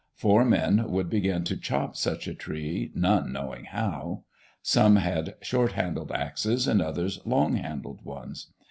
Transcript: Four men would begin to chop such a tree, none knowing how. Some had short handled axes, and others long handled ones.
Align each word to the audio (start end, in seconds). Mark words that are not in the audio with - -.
Four 0.15 0.45
men 0.45 0.89
would 0.89 1.11
begin 1.11 1.43
to 1.43 1.55
chop 1.55 1.95
such 1.95 2.27
a 2.27 2.33
tree, 2.33 2.91
none 2.95 3.31
knowing 3.31 3.65
how. 3.65 4.23
Some 4.63 4.95
had 4.95 5.35
short 5.43 5.73
handled 5.73 6.11
axes, 6.11 6.67
and 6.67 6.81
others 6.81 7.19
long 7.23 7.55
handled 7.57 8.03
ones. 8.03 8.47